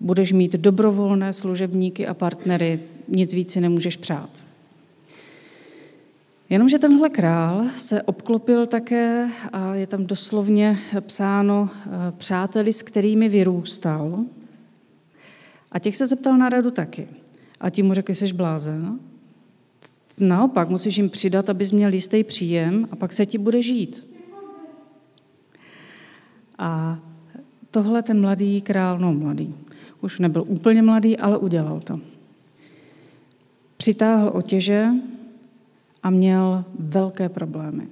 [0.00, 4.49] budeš mít dobrovolné služebníky a partnery, nic víc si nemůžeš přát.
[6.50, 13.28] Jenomže tenhle král se obklopil také, a je tam doslovně psáno, eh, přáteli, s kterými
[13.28, 14.24] vyrůstal.
[15.72, 17.08] A těch se zeptal na radu taky.
[17.60, 18.98] A ti mu řekli, jsi blázen.
[20.18, 24.06] Naopak, musíš jim přidat, abys měl jistý příjem a pak se ti bude žít.
[26.58, 26.98] A
[27.70, 29.54] tohle ten mladý král, no mladý,
[30.00, 32.00] už nebyl úplně mladý, ale udělal to.
[33.76, 34.88] Přitáhl otěže
[36.02, 37.88] a měl velké problémy.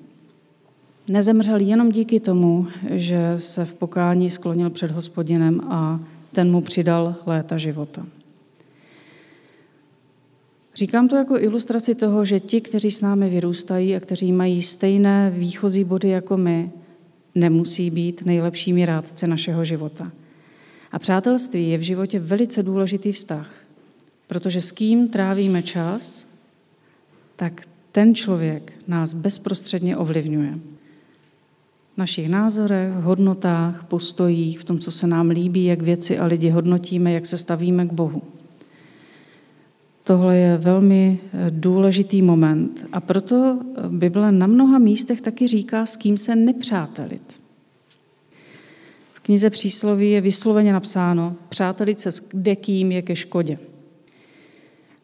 [1.09, 6.01] Nezemřel jenom díky tomu, že se v pokání sklonil před hospodinem a
[6.33, 8.07] ten mu přidal léta života.
[10.75, 15.31] Říkám to jako ilustraci toho, že ti, kteří s námi vyrůstají a kteří mají stejné
[15.31, 16.71] výchozí body jako my,
[17.35, 20.13] nemusí být nejlepšími rádce našeho života.
[20.93, 23.51] A přátelství je v životě velice důležitý vztah,
[24.27, 26.29] protože s kým trávíme čas,
[27.37, 27.63] tak
[27.99, 30.55] ten člověk nás bezprostředně ovlivňuje.
[31.95, 36.51] V našich názorech, hodnotách, postojích, v tom, co se nám líbí, jak věci a lidi
[36.51, 38.23] hodnotíme, jak se stavíme k Bohu.
[40.05, 45.87] Tohle je velmi eh, důležitý moment a proto eh, Bible na mnoha místech taky říká,
[45.87, 47.41] s kým se nepřátelit.
[49.13, 53.59] V knize přísloví je vysloveně napsáno, přátelit se s kdekým je ke škodě.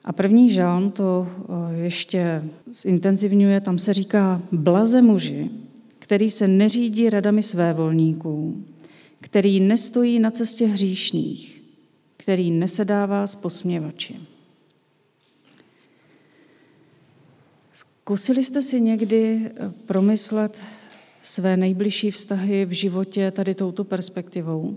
[0.05, 5.51] A první žalm to eh, ještě zintenzivňuje, tam se říká blaze muži,
[5.99, 8.65] který se neřídí radami své volníků,
[9.21, 11.63] který nestojí na cestě hříšných,
[12.17, 14.17] který nesedává s posměvači.
[17.73, 20.63] Zkusili jste si někdy eh, promyslet
[21.23, 24.77] své nejbližší vztahy v životě tady touto perspektivou?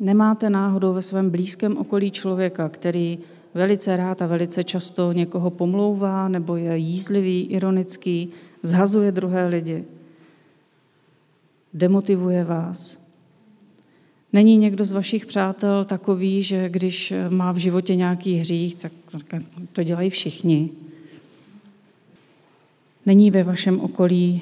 [0.00, 3.18] Nemáte náhodou ve svém blízkém okolí člověka, který
[3.54, 8.28] velice rád a velice často někoho pomlouvá nebo je jízlivý, ironický,
[8.62, 9.84] zhazuje druhé lidi,
[11.74, 13.04] demotivuje vás.
[14.32, 18.92] Není někdo z vašich přátel takový, že když má v životě nějaký hřích, tak
[19.72, 20.70] to dělají všichni.
[23.06, 24.40] Není ve vašem okolí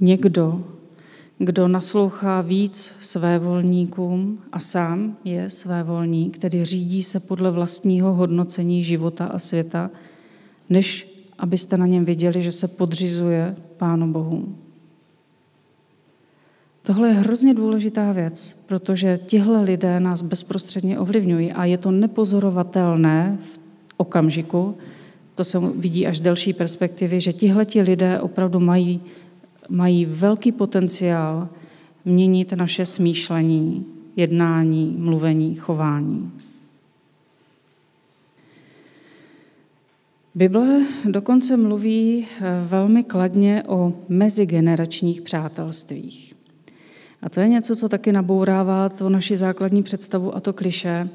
[0.00, 0.64] někdo,
[1.44, 9.26] kdo naslouchá víc svévolníkům a sám je svévolník, který řídí se podle vlastního hodnocení života
[9.26, 9.90] a světa,
[10.70, 14.54] než abyste na něm viděli, že se podřizuje Pánu Bohu.
[16.82, 23.38] Tohle je hrozně důležitá věc, protože tihle lidé nás bezprostředně ovlivňují a je to nepozorovatelné
[23.40, 23.60] v
[23.96, 24.76] okamžiku,
[25.34, 29.00] to se vidí až z delší perspektivy, že tihleti lidé opravdu mají,
[29.68, 31.48] mají velký potenciál
[32.04, 36.32] měnit naše smýšlení, jednání, mluvení, chování.
[40.34, 46.34] Bible dokonce mluví eh, velmi kladně o mezigeneračních přátelstvích.
[47.22, 51.08] A to je něco, co taky nabourává to naši základní představu a to kliše.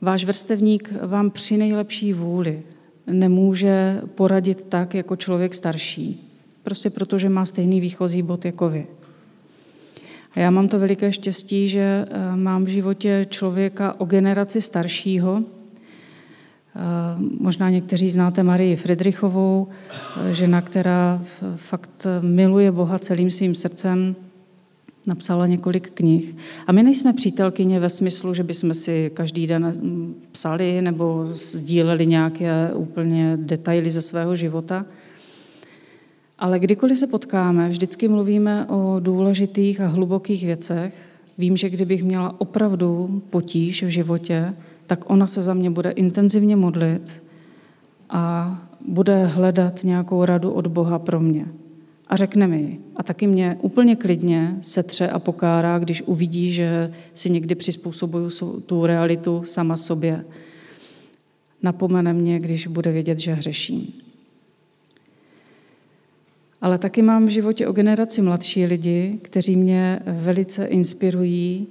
[0.00, 2.62] Váš vrstevník vám při nejlepší vůli
[3.06, 6.29] nemůže poradit tak jako člověk starší.
[6.70, 8.86] Prostě protože má stejný výchozí bod jako vy.
[10.32, 15.42] A já mám to veliké štěstí, že eh, mám v životě člověka o generaci staršího.
[15.42, 16.80] Eh,
[17.40, 21.22] možná někteří znáte Marii Friedrichovou, eh, žena, která
[21.56, 24.16] fakt miluje Boha celým svým srdcem,
[25.06, 26.36] napsala několik knih.
[26.66, 29.74] A my nejsme přítelkyně ve smyslu, že bychom si každý den
[30.32, 34.86] psali nebo sdíleli nějaké úplně detaily ze svého života.
[36.40, 40.94] Ale kdykoliv se potkáme, vždycky mluvíme o důležitých a hlubokých věcech.
[41.38, 44.54] Vím, že kdybych měla opravdu potíž v životě,
[44.86, 47.22] tak ona se za mě bude intenzivně modlit
[48.10, 48.56] a
[48.88, 51.46] bude hledat nějakou radu od Boha pro mě
[52.10, 57.30] a řekne mi A taky mě úplně klidně setře a pokárá, když uvidí, že si
[57.30, 58.30] někdy přizpůsobuju
[58.66, 60.24] tu realitu sama sobě.
[61.62, 64.09] Napomene mě, když bude vědět, že hřeším.
[66.60, 71.66] Ale taky mám v životě o generaci mladší lidi, kteří mě velice inspirují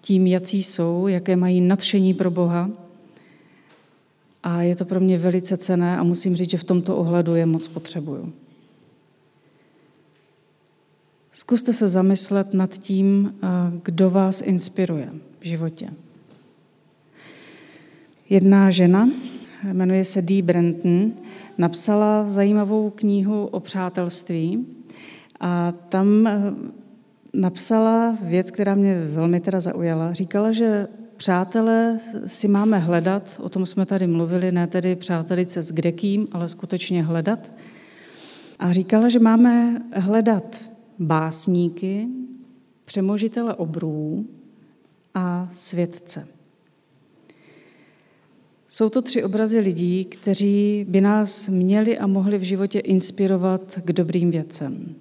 [0.00, 2.70] tím, jací jsou, jaké mají nadšení pro Boha.
[4.42, 7.46] A je to pro mě velice cené a musím říct, že v tomto ohledu je
[7.46, 8.32] moc potřebuju.
[11.32, 13.46] Zkuste se zamyslet nad tím, eh,
[13.82, 15.10] kdo vás inspiruje
[15.40, 15.88] v životě.
[18.28, 19.10] Jedna žena,
[19.72, 21.12] jmenuje se Dee Brenton,
[21.58, 24.66] napsala zajímavou knihu o přátelství
[25.40, 26.40] a tam eh,
[27.32, 30.12] napsala věc, která mě velmi teda zaujala.
[30.12, 35.72] Říkala, že přátelé si máme hledat, o tom jsme tady mluvili, ne tedy přátelice s
[35.72, 37.50] kdekým, ale skutečně hledat.
[38.58, 42.08] A říkala, že máme hledat básníky,
[42.84, 44.26] přemožitele obrů
[45.14, 46.35] a světce.
[48.76, 53.92] Jsou to tři obrazy lidí, kteří by nás měli a mohli v životě inspirovat k
[53.92, 54.94] dobrým věcem.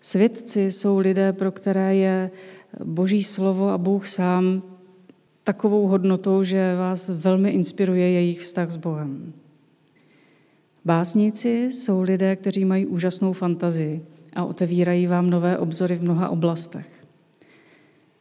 [0.00, 2.30] Svědci jsou lidé, pro které je
[2.84, 4.62] Boží slovo a Bůh sám
[5.44, 9.32] takovou hodnotou, že vás velmi inspiruje jejich vztah s Bohem.
[10.84, 14.02] Básníci jsou lidé, kteří mají úžasnou fantazii
[14.32, 17.04] a otevírají vám nové obzory v mnoha oblastech.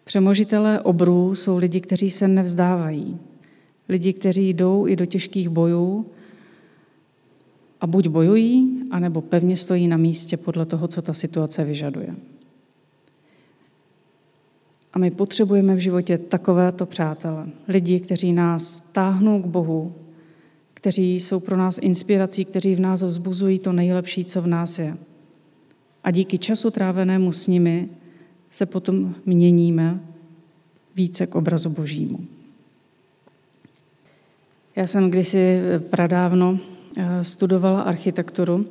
[0.04, 3.20] Přemožitelé obrů jsou lidi, kteří se nevzdávají.
[3.92, 6.06] Lidi, kteří jdou i do těžkých bojů
[7.82, 12.16] a buď bojují, anebo pevně stojí na místě podle toho, co ta situace vyžaduje.
[14.94, 17.50] A my potřebujeme v životě takovéto přátele.
[17.68, 19.96] Lidi, kteří nás táhnou k Bohu,
[20.74, 24.98] kteří jsou pro nás inspirací, kteří v nás vzbuzují to nejlepší, co v nás je.
[26.04, 27.90] A díky času trávenému s nimi
[28.50, 30.00] se potom měníme
[30.96, 32.20] více k obrazu Božímu.
[34.76, 35.60] Já jsem kdysi
[35.90, 36.60] pradávno
[36.98, 38.66] eh, studovala architekturu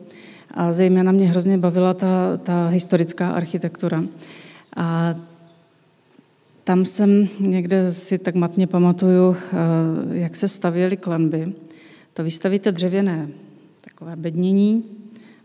[0.54, 4.04] a zejména mě hrozně bavila ta, ta historická architektura.
[4.76, 5.14] A
[6.64, 9.56] tam jsem někde si tak matně pamatuju, eh,
[10.10, 11.52] jak se stavěly klanby.
[12.14, 13.28] To vystavíte dřevěné
[13.80, 14.84] takové bednění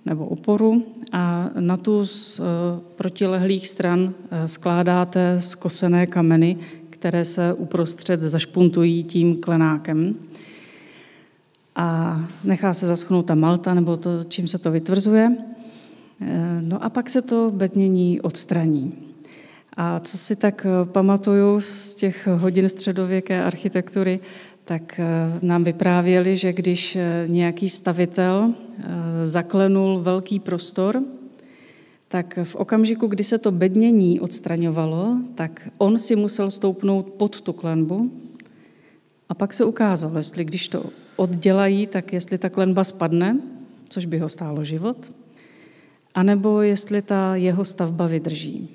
[0.05, 2.43] nebo oporu a na tu z eh,
[2.95, 6.57] protilehlých stran eh, skládáte skosené kameny,
[7.05, 10.15] které se uprostřed zašpuntují tím klenákem.
[11.75, 15.37] A nechá se zaschnout ta malta, nebo to, čím se to vytvrzuje.
[16.61, 18.93] No a pak se to bednění odstraní.
[19.77, 24.19] A co si tak eh, pamatuju z těch hodin středověké architektury,
[24.63, 25.05] tak eh,
[25.41, 28.53] nám vyprávěli, že když eh, nějaký stavitel
[29.23, 31.01] zaklenul velký prostor,
[32.15, 37.53] tak v okamžiku, kdy se to bednění odstraňovalo, tak on si musel stoupnout pod tu
[37.53, 38.11] klenbu
[39.29, 40.85] a pak se ukázalo, jestli když to
[41.15, 43.39] oddělají, tak jestli ta klenba spadne,
[43.89, 45.11] což by ho stálo život,
[46.13, 48.69] anebo jestli ta jeho stavba vydrží.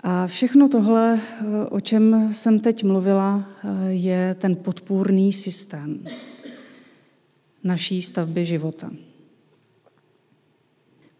[0.00, 1.20] A všechno tohle,
[1.70, 3.48] o čem jsem teď mluvila,
[3.88, 6.04] je ten podpůrný systém
[7.64, 8.90] naší stavby života.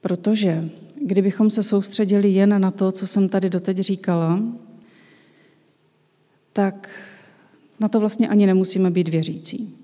[0.02, 0.68] Protože
[1.00, 4.42] kdybychom se soustředili jen na to, co jsem tady doteď říkala,
[6.52, 6.88] tak
[7.80, 9.74] na to vlastně ani nemusíme být věřící.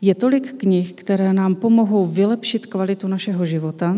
[0.00, 3.96] Je tolik knih, které nám pomohou vylepšit kvalitu našeho života,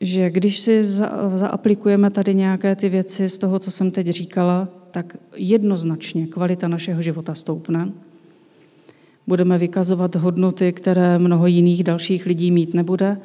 [0.00, 4.68] že když si za, zaaplikujeme tady nějaké ty věci z toho, co jsem teď říkala,
[4.90, 7.92] tak jednoznačně kvalita našeho života stoupne.
[9.26, 13.20] Budeme vykazovat hodnoty, které mnoho jiných dalších lidí mít nebude,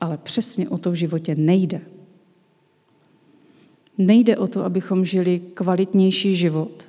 [0.00, 1.80] ale přesně o to v životě nejde.
[3.98, 6.88] Nejde o to, abychom žili kvalitnější život.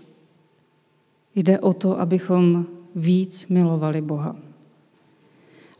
[1.35, 4.35] Jde o to, abychom víc milovali Boha.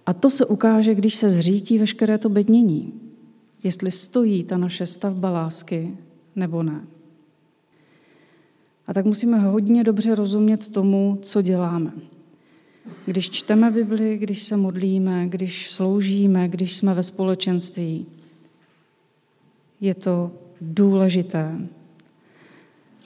[0.06, 2.94] A to se ukáže, když se zřítí veškeré to bednění
[3.64, 5.98] jestli stojí ta naše stavba lásky
[6.36, 6.88] nebo ne.
[8.88, 11.92] A tak musíme hodně dobře rozumět tomu, co děláme.
[13.06, 18.06] Když čteme Bibli, když se modlíme, když sloužíme, když jsme ve společenství,
[19.82, 20.32] je to
[20.62, 21.60] důležité.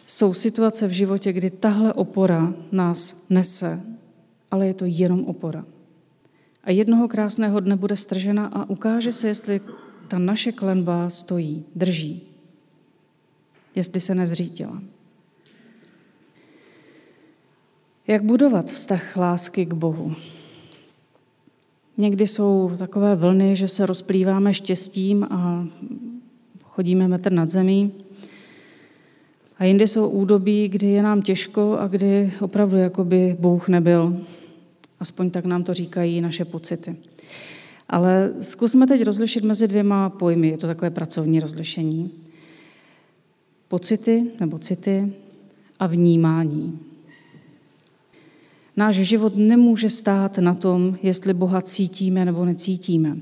[0.07, 3.81] Jsou situace v životě, kdy tahle opora nás nese,
[4.51, 5.65] ale je to jenom opora.
[6.63, 9.61] A jednoho krásného dne bude stržena a ukáže se, jestli
[10.07, 12.21] ta naše klenba stojí, drží,
[13.75, 14.81] jestli se nezřítila.
[18.07, 20.15] Jak budovat vztah lásky k Bohu?
[21.97, 25.67] Někdy jsou takové vlny, že se rozplýváme štěstím a
[26.63, 27.91] chodíme metr nad zemí.
[29.57, 34.25] A jindy jsou údobí, kdy je nám těžko a kdy opravdu jako by Bůh nebyl.
[34.99, 36.95] Aspoň tak nám to říkají naše pocity.
[37.89, 42.11] Ale zkusme teď rozlišit mezi dvěma pojmy, je to takové pracovní rozlišení.
[43.67, 45.13] Pocity nebo city
[45.79, 46.79] a vnímání.
[48.75, 53.17] Náš život nemůže stát na tom, jestli Boha cítíme nebo necítíme.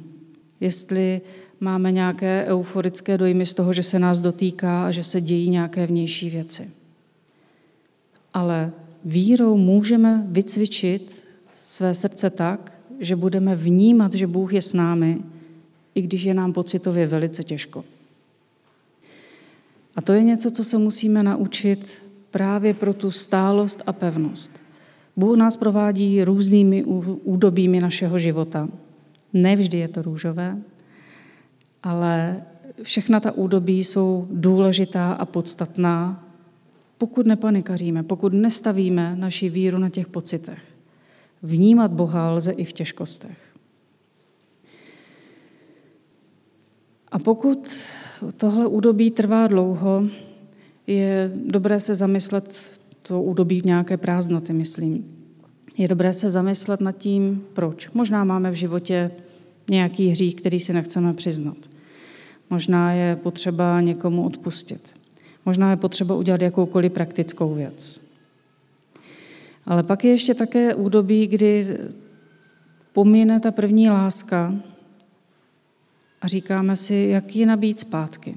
[0.60, 1.22] Jestli
[1.60, 5.88] máme nějaké euforické dojmy z toho, že se nás dotýká a že se dějí nějaké
[5.88, 6.70] vnější věci.
[8.34, 8.72] Ale
[9.06, 11.24] vírou můžeme vycvičit
[11.54, 15.18] své srdce tak, že budeme vnímat, že Bůh je s námi,
[15.96, 17.84] i když je nám pocitově velice těžko.
[19.96, 24.71] A to je něco, co se musíme naučit právě pro tu stálost a pevnost.
[25.18, 26.84] Bůh nás provádí různými
[27.24, 28.70] údobími našeho života.
[29.34, 30.58] Nevždy je to růžové,
[31.84, 32.44] ale
[32.84, 36.28] všechna ta údobí jsou důležitá a podstatná
[37.02, 40.60] pokud nepanikaříme, pokud nestavíme naši víru na těch pocitech.
[41.44, 43.38] Vnímat Boha lze i v těžkostech.
[47.12, 47.76] A pokud
[48.38, 50.04] tohle údobí trvá dlouho,
[50.88, 55.18] je dobré se zamyslet, to údobí nějaké prázdnoty, myslím.
[55.78, 57.90] Je dobré se zamyslet nad tím, proč.
[57.90, 59.12] Možná máme v životě
[59.70, 61.58] nějaký hřích, který si nechceme přiznat.
[62.50, 64.96] Možná je potřeba někomu odpustit.
[65.46, 68.12] Možná je potřeba udělat jakoukoliv praktickou věc.
[69.66, 71.78] Ale pak je ještě také údobí, kdy
[72.94, 74.54] pomíne ta první láska
[76.22, 78.36] a říkáme si, jak ji nabít zpátky.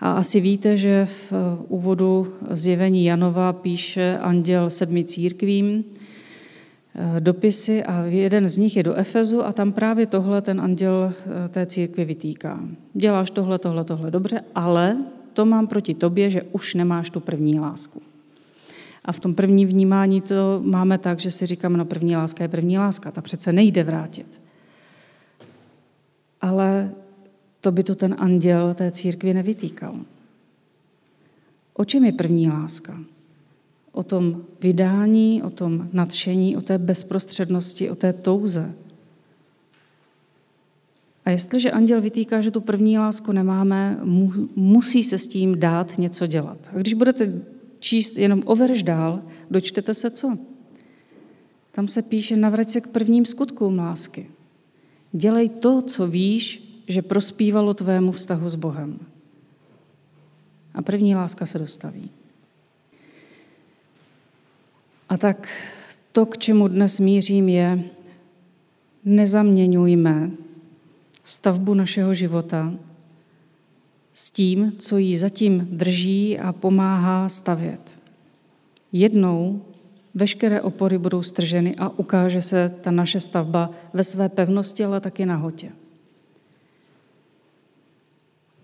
[0.00, 1.32] A asi víte, že v
[1.68, 8.94] úvodu zjevení Janova píše anděl sedmi církvím eh, dopisy a jeden z nich je do
[8.94, 12.60] Efezu a tam právě tohle ten anděl eh, té církvi vytýká.
[12.94, 14.96] Děláš tohle, tohle, tohle dobře, ale
[15.32, 18.02] to mám proti tobě, že už nemáš tu první lásku.
[19.04, 22.48] A v tom první vnímání to máme tak, že si říkáme, no první láska je
[22.48, 24.40] první láska, ta přece nejde vrátit.
[26.40, 26.90] Ale
[27.60, 30.00] to by to ten anděl té církvi nevytýkal.
[31.74, 32.98] O čem je první láska?
[33.92, 38.74] O tom vydání, o tom nadšení, o té bezprostřednosti, o té touze.
[41.24, 44.00] A jestliže anděl vytýká, že tu první lásku nemáme,
[44.56, 46.70] musí se s tím dát něco dělat.
[46.72, 47.42] A když budete
[47.78, 50.38] číst jenom o verš dál, dočtete se co?
[51.72, 54.30] Tam se píše, navrať se k prvním skutkům lásky.
[55.12, 58.98] Dělej to, co víš, že prospívalo tvému vztahu s Bohem.
[60.74, 62.10] A první láska se dostaví.
[65.08, 65.48] A tak
[66.12, 67.84] to, k čemu dnes mířím, je
[69.04, 70.30] nezaměňujme
[71.24, 72.74] stavbu našeho života
[74.14, 77.80] s tím, co jí zatím drží a pomáhá stavět.
[78.92, 79.62] Jednou
[80.14, 85.26] veškeré opory budou strženy a ukáže se ta naše stavba ve své pevnosti, ale taky
[85.26, 85.72] nahotě.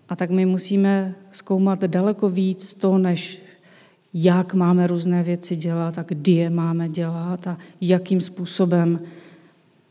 [0.09, 3.41] A tak my musíme zkoumat daleko víc to, než
[4.13, 8.99] jak máme různé věci dělat a kdy je máme dělat a jakým způsobem.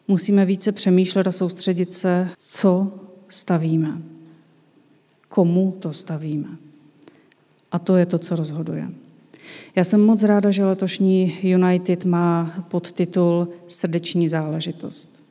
[0.08, 2.92] Musíme více přemýšlet a soustředit se, co
[3.28, 4.02] stavíme,
[5.28, 6.48] komu to stavíme.
[7.72, 8.88] A to je to, co rozhoduje.
[9.76, 15.22] Já jsem moc ráda, že letošní United má podtitul Srdeční záležitost.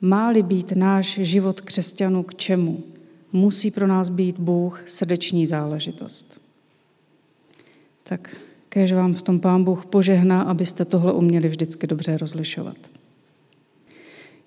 [0.00, 2.82] Má-li být náš život křesťanů k čemu?
[3.32, 6.40] Musí pro nás být Bůh srdeční záležitost.
[8.02, 8.36] Tak
[8.68, 12.76] kež vám v tom Pán Bůh požehná, abyste tohle uměli vždycky dobře rozlišovat.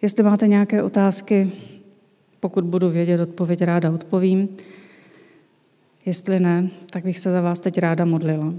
[0.02, 1.52] Jestli máte nějaké otázky,
[2.40, 4.50] pokud budu vědět odpověď, ráda odpovím.
[6.06, 8.54] Jestli ne, tak bych se za vás teď ráda modlila.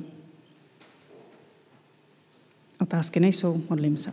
[2.81, 4.13] Otázky nejsou, modlím se.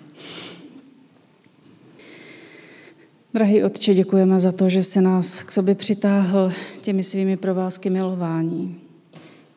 [3.34, 8.76] Drahý Otče, děkujeme za to, že se nás k sobě přitáhl těmi svými provázky milování.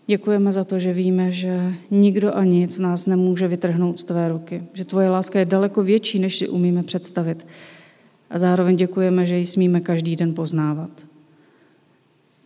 [0.07, 4.63] Děkujeme za to, že víme, že nikdo a nic nás nemůže vytrhnout z tvé ruky,
[4.73, 7.47] že tvoje láska je daleko větší, než si umíme představit.
[8.31, 10.91] A zároveň děkujeme, že ji smíme každý den poznávat.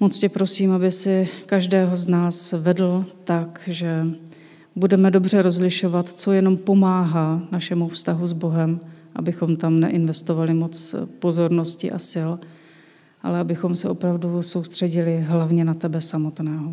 [0.01, 4.07] Moc tě prosím, aby si každého z nás vedl tak, že
[4.77, 8.81] budeme dobře rozlišovat, co jenom pomáhá našemu vztahu s Bohem
[9.15, 12.31] abychom tam neinvestovali moc pozornosti a sil,
[13.23, 16.73] ale abychom se opravdu soustředili hlavně na tebe samotného.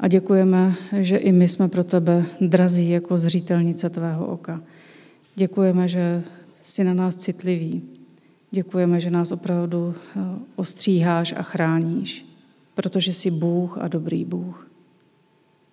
[0.00, 4.60] A děkujeme, že i my jsme pro tebe drazí jako zřítelnice tvého oka.
[5.34, 6.24] Děkujeme, že
[6.62, 7.82] jsi na nás citlivý.
[8.50, 10.20] Děkujeme, že nás opravdu eh,
[10.56, 12.26] ostříháš a chráníš,
[12.74, 14.71] protože jsi Bůh a dobrý Bůh.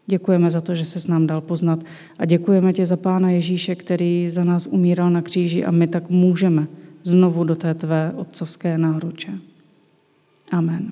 [0.09, 1.79] Děkujeme za to, že se s nám dal poznat
[2.19, 6.09] a děkujeme tě za Pána Ježíše, který za nás umíral na kříži a my tak
[6.09, 6.67] můžeme
[7.03, 9.31] znovu do té tvé otcovské náruče.
[10.51, 10.91] Amen.